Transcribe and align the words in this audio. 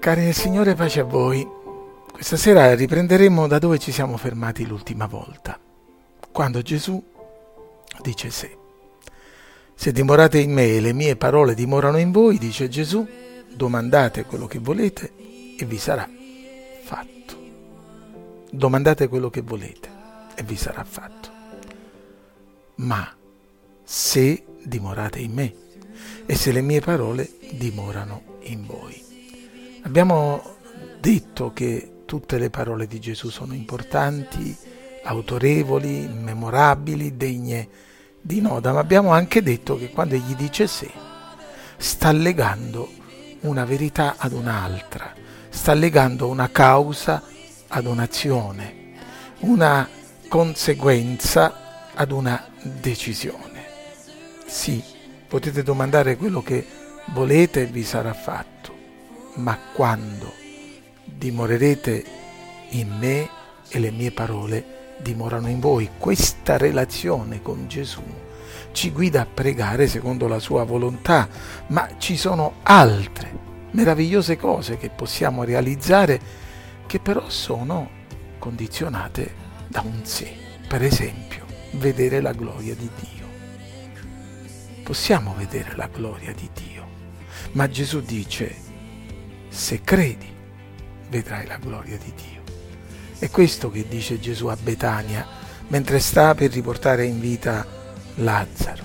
Cari 0.00 0.22
nel 0.22 0.34
Signore, 0.34 0.74
pace 0.74 1.00
a 1.00 1.04
voi. 1.04 1.46
Questa 2.10 2.38
sera 2.38 2.74
riprenderemo 2.74 3.46
da 3.46 3.58
dove 3.58 3.78
ci 3.78 3.92
siamo 3.92 4.16
fermati 4.16 4.66
l'ultima 4.66 5.04
volta, 5.04 5.60
quando 6.32 6.62
Gesù 6.62 7.04
dice 8.00 8.30
se. 8.30 8.56
Se 9.74 9.92
dimorate 9.92 10.38
in 10.38 10.52
me 10.52 10.74
e 10.74 10.80
le 10.80 10.94
mie 10.94 11.16
parole 11.16 11.52
dimorano 11.52 11.98
in 11.98 12.12
voi, 12.12 12.38
dice 12.38 12.70
Gesù, 12.70 13.06
domandate 13.52 14.24
quello 14.24 14.46
che 14.46 14.58
volete 14.58 15.12
e 15.58 15.66
vi 15.66 15.76
sarà 15.76 16.08
fatto. 16.82 17.36
Domandate 18.50 19.06
quello 19.06 19.28
che 19.28 19.42
volete 19.42 19.88
e 20.34 20.42
vi 20.44 20.56
sarà 20.56 20.82
fatto. 20.82 21.28
Ma 22.76 23.06
se 23.84 24.44
dimorate 24.62 25.18
in 25.18 25.32
me 25.34 25.54
e 26.24 26.34
se 26.36 26.52
le 26.52 26.62
mie 26.62 26.80
parole 26.80 27.30
dimorano 27.50 28.38
in 28.44 28.64
voi. 28.64 29.09
Abbiamo 29.90 30.40
detto 31.00 31.52
che 31.52 32.02
tutte 32.06 32.38
le 32.38 32.48
parole 32.48 32.86
di 32.86 33.00
Gesù 33.00 33.28
sono 33.28 33.54
importanti, 33.54 34.56
autorevoli, 35.02 36.06
memorabili, 36.06 37.16
degne 37.16 37.68
di 38.20 38.40
noda, 38.40 38.72
ma 38.72 38.78
abbiamo 38.78 39.10
anche 39.10 39.42
detto 39.42 39.76
che 39.76 39.90
quando 39.90 40.14
egli 40.14 40.36
dice 40.36 40.68
se, 40.68 40.88
sta 41.76 42.12
legando 42.12 42.88
una 43.40 43.64
verità 43.64 44.14
ad 44.16 44.30
un'altra, 44.30 45.12
sta 45.48 45.74
legando 45.74 46.28
una 46.28 46.50
causa 46.50 47.24
ad 47.66 47.84
un'azione, 47.84 48.92
una 49.40 49.88
conseguenza 50.28 51.88
ad 51.94 52.12
una 52.12 52.46
decisione. 52.62 53.64
Sì, 54.46 54.80
potete 55.26 55.64
domandare 55.64 56.14
quello 56.14 56.44
che 56.44 56.64
volete 57.06 57.62
e 57.62 57.66
vi 57.66 57.82
sarà 57.82 58.12
fatto, 58.14 58.78
ma 59.34 59.58
quando 59.72 60.32
dimorerete 61.04 62.04
in 62.70 62.96
me 62.98 63.28
e 63.68 63.78
le 63.78 63.90
mie 63.90 64.10
parole 64.10 64.94
dimorano 64.98 65.48
in 65.48 65.60
voi. 65.60 65.90
Questa 65.98 66.56
relazione 66.56 67.42
con 67.42 67.66
Gesù 67.68 68.02
ci 68.72 68.90
guida 68.90 69.22
a 69.22 69.26
pregare 69.26 69.86
secondo 69.88 70.28
la 70.28 70.38
sua 70.38 70.64
volontà, 70.64 71.28
ma 71.68 71.88
ci 71.98 72.16
sono 72.16 72.54
altre 72.62 73.48
meravigliose 73.72 74.36
cose 74.36 74.76
che 74.76 74.90
possiamo 74.90 75.44
realizzare 75.44 76.20
che 76.86 76.98
però 76.98 77.28
sono 77.28 77.88
condizionate 78.38 79.34
da 79.68 79.82
un 79.84 80.00
sé. 80.04 80.34
Per 80.66 80.82
esempio, 80.82 81.44
vedere 81.72 82.20
la 82.20 82.32
gloria 82.32 82.74
di 82.74 82.88
Dio. 82.98 83.18
Possiamo 84.82 85.34
vedere 85.36 85.76
la 85.76 85.88
gloria 85.92 86.32
di 86.32 86.48
Dio, 86.52 86.86
ma 87.52 87.68
Gesù 87.68 88.00
dice, 88.00 88.68
se 89.50 89.82
credi, 89.82 90.32
vedrai 91.10 91.46
la 91.46 91.58
gloria 91.58 91.98
di 91.98 92.12
Dio. 92.14 92.42
È 93.18 93.28
questo 93.28 93.70
che 93.70 93.86
dice 93.86 94.18
Gesù 94.18 94.46
a 94.46 94.56
Betania 94.56 95.26
mentre 95.68 95.98
sta 95.98 96.34
per 96.34 96.52
riportare 96.52 97.04
in 97.04 97.20
vita 97.20 97.66
Lazzaro. 98.14 98.84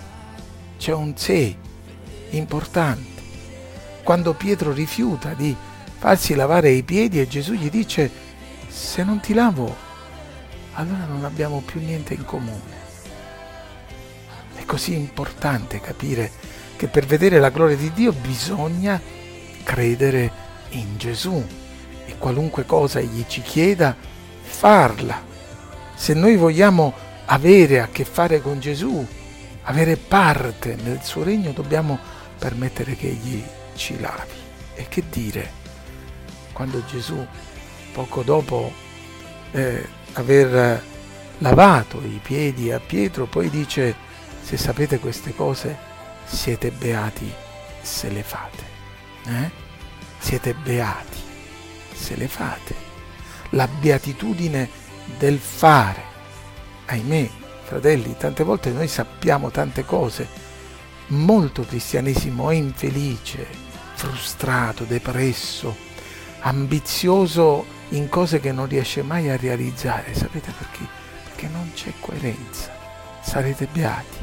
C'è 0.78 0.94
un 0.94 1.16
sé 1.16 1.56
importante. 2.32 3.22
Quando 4.04 4.34
Pietro 4.34 4.74
rifiuta 4.74 5.34
di 5.34 5.56
farsi 5.98 6.36
lavare 6.36 6.72
i 6.72 6.84
piedi 6.84 7.22
e 7.22 7.28
Gesù 7.28 7.54
gli 7.54 7.70
dice 7.70 8.12
se 8.68 9.04
non 9.04 9.20
ti 9.20 9.34
lavo 9.34 9.74
allora 10.74 11.06
non 11.06 11.24
abbiamo 11.24 11.62
più 11.66 11.80
niente 11.80 12.14
in 12.14 12.26
comune. 12.26 12.84
È 14.56 14.66
così 14.66 14.96
importante 14.96 15.80
capire 15.80 16.32
che 16.76 16.88
per 16.88 17.06
vedere 17.06 17.40
la 17.40 17.50
gloria 17.50 17.78
di 17.78 17.92
Dio 17.94 18.12
bisogna 18.12 19.02
credere 19.64 20.45
in 20.70 20.98
Gesù 20.98 21.46
e 22.06 22.18
qualunque 22.18 22.66
cosa 22.66 23.00
egli 23.00 23.26
ci 23.28 23.42
chieda 23.42 23.96
farla. 24.42 25.24
Se 25.96 26.14
noi 26.14 26.36
vogliamo 26.36 26.94
avere 27.26 27.82
a 27.82 27.88
che 27.88 28.06
fare 28.06 28.42
con 28.42 28.60
Gesù, 28.60 29.06
avere 29.64 29.98
parte 29.98 30.76
nel 30.76 31.02
suo 31.04 31.24
regno, 31.24 31.52
dobbiamo 31.52 31.98
permettere 32.38 32.96
che 32.96 33.08
egli 33.08 33.44
ci 33.76 34.00
lavi. 34.00 34.44
E 34.76 34.88
che 34.90 35.04
dire 35.10 35.64
quando 36.52 36.84
Gesù, 36.86 37.26
poco 37.94 38.24
dopo 38.24 38.72
eh, 39.52 39.88
aver 40.14 40.84
lavato 41.40 42.02
i 42.02 42.20
piedi 42.22 42.72
a 42.72 42.80
Pietro, 42.80 43.26
poi 43.26 43.50
dice, 43.50 43.96
se 44.42 44.58
sapete 44.58 45.00
queste 45.00 45.36
cose, 45.36 45.78
siete 46.26 46.72
beati 46.72 47.32
se 47.82 48.10
le 48.10 48.24
fate. 48.24 48.64
Eh? 49.28 49.65
Siete 50.26 50.56
beati 50.56 51.20
se 51.94 52.16
le 52.16 52.28
fate 52.28 52.74
la 53.52 53.68
beatitudine 53.68 54.68
del 55.20 55.38
fare. 55.38 56.02
Ahimè, 56.88 57.30
fratelli, 57.62 58.16
tante 58.18 58.44
volte 58.44 58.72
noi 58.72 58.88
sappiamo 58.88 59.52
tante 59.52 59.86
cose. 59.86 60.28
Molto 61.10 61.62
cristianesimo 61.62 62.50
è 62.50 62.56
infelice, 62.56 63.46
frustrato, 63.94 64.84
depresso, 64.86 65.78
ambizioso 66.40 67.64
in 67.90 68.10
cose 68.10 68.40
che 68.40 68.52
non 68.52 68.68
riesce 68.68 69.04
mai 69.04 69.30
a 69.30 69.38
realizzare. 69.38 70.16
Sapete 70.16 70.52
perché? 70.58 70.88
Perché 71.26 71.48
non 71.50 71.70
c'è 71.76 71.94
coerenza. 72.00 72.76
Sarete 73.22 73.68
beati 73.72 74.18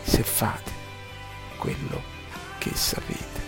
se 0.00 0.22
fate 0.22 0.70
quello 1.58 2.00
che 2.58 2.70
sapete. 2.72 3.42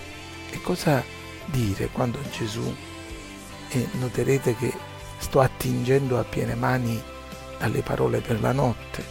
E 0.50 0.60
cosa 0.60 1.14
dire 1.46 1.88
quando 1.88 2.18
Gesù, 2.30 2.74
e 3.68 3.88
noterete 3.92 4.54
che 4.56 4.72
sto 5.18 5.40
attingendo 5.40 6.18
a 6.18 6.24
piene 6.24 6.54
mani 6.54 7.02
dalle 7.58 7.82
parole 7.82 8.20
per 8.20 8.40
la 8.40 8.52
notte. 8.52 9.04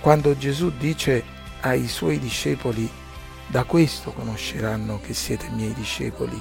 Quando 0.00 0.36
Gesù 0.36 0.72
dice 0.76 1.22
ai 1.60 1.88
suoi 1.88 2.18
discepoli, 2.18 2.88
da 3.46 3.64
questo 3.64 4.12
conosceranno 4.12 5.00
che 5.00 5.12
siete 5.12 5.48
miei 5.50 5.74
discepoli, 5.74 6.40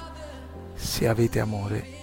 se 0.76 1.08
avete 1.08 1.40
amore 1.40 1.98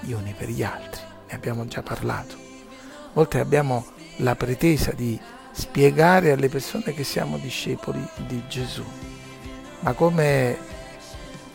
gli 0.00 0.12
uni 0.12 0.34
per 0.36 0.48
gli 0.48 0.62
altri. 0.62 1.00
Ne 1.28 1.34
abbiamo 1.34 1.66
già 1.66 1.82
parlato. 1.82 2.34
A 2.34 3.10
volte 3.12 3.38
abbiamo 3.38 3.86
la 4.16 4.34
pretesa 4.34 4.92
di 4.92 5.18
spiegare 5.52 6.32
alle 6.32 6.48
persone 6.48 6.92
che 6.92 7.04
siamo 7.04 7.38
discepoli 7.38 8.06
di 8.26 8.42
Gesù, 8.48 8.84
ma 9.80 9.92
come 9.92 10.58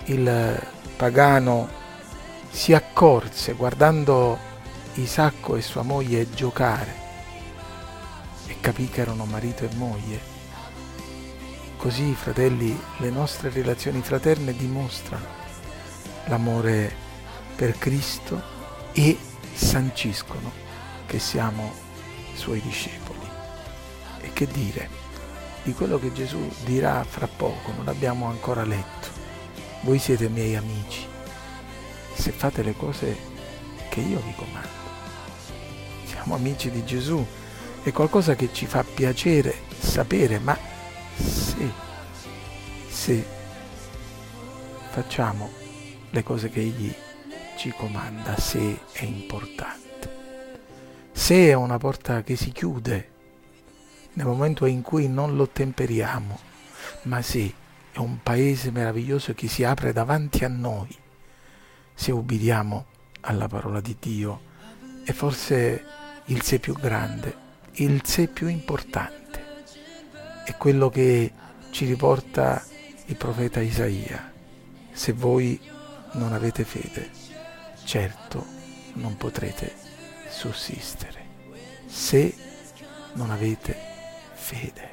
il 0.06 0.62
pagano 0.96 1.82
si 2.50 2.74
accorse 2.74 3.54
guardando 3.54 4.38
Isacco 4.94 5.56
e 5.56 5.62
sua 5.62 5.82
moglie 5.82 6.30
giocare 6.30 7.02
e 8.46 8.58
capì 8.60 8.90
che 8.90 9.02
erano 9.02 9.26
marito 9.26 9.66
e 9.66 9.74
moglie. 9.76 10.32
Così, 11.78 12.14
fratelli, 12.14 12.80
le 12.98 13.10
nostre 13.10 13.50
relazioni 13.50 14.02
fraterne 14.02 14.56
dimostrano 14.56 15.26
l'amore 16.28 16.94
per 17.56 17.78
Cristo 17.78 18.42
e 18.94 19.18
sanciscono 19.54 20.52
che 21.06 21.20
siamo 21.20 21.74
suoi 22.36 22.62
discepoli. 22.62 23.28
E 24.22 24.32
che 24.32 24.48
dire 24.48 25.02
di 25.64 25.74
quello 25.74 26.00
che 26.00 26.14
Gesù 26.14 26.50
dirà 26.64 27.04
fra 27.04 27.28
poco, 27.28 27.72
non 27.76 27.88
abbiamo 27.88 28.28
ancora 28.28 28.64
letto. 28.64 29.23
Voi 29.84 30.00
siete 30.00 30.30
miei 30.30 30.56
amici. 30.56 31.06
Se 32.16 32.32
fate 32.32 32.64
le 32.64 32.74
cose 32.74 33.18
che 33.90 34.00
io 34.00 34.20
vi 34.22 34.34
comando. 34.36 34.82
Siamo 36.06 36.36
amici 36.36 36.72
di 36.72 36.86
Gesù, 36.86 37.26
è 37.84 37.92
qualcosa 37.92 38.34
che 38.36 38.50
ci 38.54 38.66
fa 38.66 38.84
piacere 38.84 39.54
sapere, 39.78 40.40
ma 40.40 40.58
se, 41.18 41.70
se 42.88 43.26
facciamo 44.90 45.52
le 46.12 46.24
cose 46.24 46.50
che 46.50 46.62
Egli 46.62 46.96
ci 47.58 47.72
comanda, 47.72 48.38
se 48.38 48.80
è 48.94 49.04
importante. 49.04 49.82
Se 51.12 51.50
è 51.50 51.54
una 51.54 51.78
porta 51.78 52.24
che 52.24 52.38
si 52.38 52.52
chiude 52.52 53.12
nel 54.14 54.28
momento 54.28 54.66
in 54.66 54.82
cui 54.82 55.10
non 55.10 55.36
lo 55.36 55.50
temperiamo, 55.50 56.40
ma 57.04 57.22
se 57.22 57.54
è 57.94 58.00
un 58.00 58.24
paese 58.24 58.72
meraviglioso 58.72 59.36
che 59.36 59.48
si 59.48 59.64
apre 59.64 59.94
davanti 59.94 60.44
a 60.44 60.48
noi, 60.48 60.98
se 61.94 62.12
ubbidiamo 62.12 62.86
alla 63.22 63.48
parola 63.48 63.82
di 63.82 63.96
Dio 64.00 64.42
e 65.06 65.14
forse 65.14 65.86
il 66.26 66.42
sé 66.42 66.58
più 66.58 66.74
grande, 66.74 67.38
il 67.74 68.02
sé 68.04 68.28
più 68.28 68.48
importante. 68.48 69.62
È 70.44 70.56
quello 70.58 70.90
che 70.90 71.32
ci 71.70 71.86
riporta 71.86 72.64
il 73.06 73.16
profeta 73.16 73.62
Isaia. 73.62 74.34
Se 74.92 75.14
voi 75.14 75.62
non 76.14 76.34
avete 76.34 76.64
fede, 76.64 77.12
certo 77.84 78.44
non 78.94 79.18
potrete 79.18 79.72
sussistere. 80.30 81.22
Se 81.86 82.34
non 83.14 83.30
avete 83.30 83.78
fede. 84.34 84.90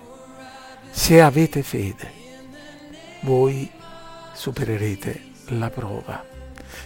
Se 0.91 1.23
avete 1.23 1.63
fede, 1.63 2.20
voi 3.21 3.71
supererete 4.33 5.21
la 5.49 5.71
prova. 5.71 6.25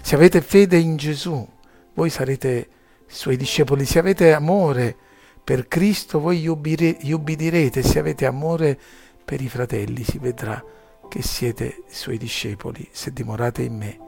Se 0.00 0.14
avete 0.14 0.40
fede 0.40 0.76
in 0.76 0.96
Gesù, 0.96 1.46
voi 1.94 2.10
sarete 2.10 2.68
suoi 3.06 3.36
discepoli. 3.36 3.84
Se 3.84 3.98
avete 3.98 4.32
amore 4.32 4.96
per 5.42 5.68
Cristo, 5.68 6.20
voi 6.20 6.40
gli, 6.40 6.48
ubbidirete. 6.48 7.82
Se 7.82 7.98
avete 7.98 8.26
amore 8.26 8.78
per 9.24 9.40
i 9.40 9.48
fratelli, 9.48 10.04
si 10.04 10.18
vedrà 10.18 10.62
che 11.08 11.22
siete 11.22 11.84
suoi 11.88 12.18
discepoli 12.18 12.88
se 12.90 13.12
dimorate 13.12 13.62
in 13.62 13.76
me 13.76 13.98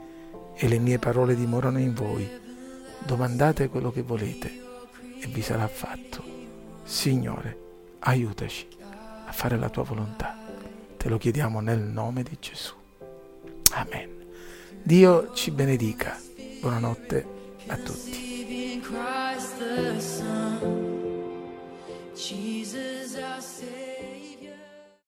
e 0.54 0.68
le 0.68 0.78
mie 0.78 0.98
parole 0.98 1.34
dimorano 1.36 1.78
in 1.78 1.94
voi. 1.94 2.28
Domandate 3.04 3.68
quello 3.68 3.92
che 3.92 4.02
volete 4.02 4.48
e 5.20 5.26
vi 5.28 5.42
sarà 5.42 5.68
fatto. 5.68 6.24
Signore, 6.82 7.58
aiutaci 8.00 8.66
a 9.26 9.32
fare 9.32 9.56
la 9.56 9.68
tua 9.68 9.82
volontà. 9.82 10.55
Te 10.96 11.08
lo 11.08 11.18
chiediamo 11.18 11.60
nel 11.60 11.78
nome 11.78 12.22
di 12.22 12.36
Gesù. 12.40 12.74
Amen. 13.74 14.24
Dio 14.82 15.32
ci 15.32 15.50
benedica. 15.50 16.18
Buonanotte 16.60 17.26
a 17.66 17.76
tutti. 17.76 18.24